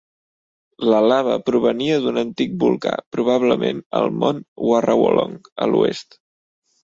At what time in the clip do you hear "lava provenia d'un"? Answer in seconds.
1.09-2.15